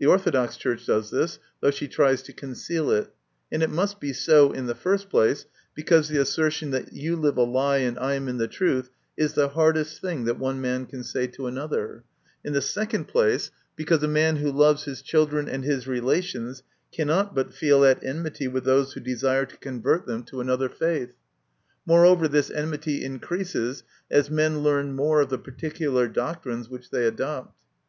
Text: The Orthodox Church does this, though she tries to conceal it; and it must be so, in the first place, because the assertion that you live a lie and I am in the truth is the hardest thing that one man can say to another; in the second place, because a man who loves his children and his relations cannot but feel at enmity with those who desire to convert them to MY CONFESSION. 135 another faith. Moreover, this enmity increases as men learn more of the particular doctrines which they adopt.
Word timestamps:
The 0.00 0.06
Orthodox 0.06 0.56
Church 0.56 0.86
does 0.86 1.12
this, 1.12 1.38
though 1.60 1.70
she 1.70 1.86
tries 1.86 2.20
to 2.22 2.32
conceal 2.32 2.90
it; 2.90 3.14
and 3.52 3.62
it 3.62 3.70
must 3.70 4.00
be 4.00 4.12
so, 4.12 4.50
in 4.50 4.66
the 4.66 4.74
first 4.74 5.08
place, 5.08 5.46
because 5.72 6.08
the 6.08 6.20
assertion 6.20 6.72
that 6.72 6.92
you 6.92 7.14
live 7.14 7.36
a 7.36 7.44
lie 7.44 7.76
and 7.76 7.96
I 7.96 8.14
am 8.14 8.26
in 8.26 8.38
the 8.38 8.48
truth 8.48 8.90
is 9.16 9.34
the 9.34 9.50
hardest 9.50 10.00
thing 10.00 10.24
that 10.24 10.36
one 10.36 10.60
man 10.60 10.86
can 10.86 11.04
say 11.04 11.28
to 11.28 11.46
another; 11.46 12.02
in 12.44 12.54
the 12.54 12.60
second 12.60 13.04
place, 13.04 13.52
because 13.76 14.02
a 14.02 14.08
man 14.08 14.38
who 14.38 14.50
loves 14.50 14.82
his 14.82 15.00
children 15.00 15.48
and 15.48 15.62
his 15.62 15.86
relations 15.86 16.64
cannot 16.90 17.32
but 17.32 17.54
feel 17.54 17.84
at 17.84 18.02
enmity 18.02 18.48
with 18.48 18.64
those 18.64 18.94
who 18.94 19.00
desire 19.00 19.46
to 19.46 19.56
convert 19.58 20.06
them 20.06 20.24
to 20.24 20.38
MY 20.38 20.42
CONFESSION. 20.42 20.76
135 20.76 20.88
another 20.88 21.06
faith. 21.06 21.14
Moreover, 21.86 22.26
this 22.26 22.50
enmity 22.50 23.04
increases 23.04 23.84
as 24.10 24.28
men 24.28 24.64
learn 24.64 24.96
more 24.96 25.20
of 25.20 25.28
the 25.28 25.38
particular 25.38 26.08
doctrines 26.08 26.68
which 26.68 26.90
they 26.90 27.06
adopt. 27.06 27.54